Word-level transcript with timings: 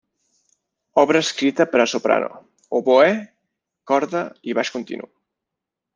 Obra 1.01 1.21
escrita 1.25 1.67
per 1.75 1.83
a 1.83 1.85
soprano, 1.91 2.31
oboè, 2.79 3.11
corda 3.93 4.25
i 4.53 4.57
baix 4.61 4.77
continu. 4.79 5.11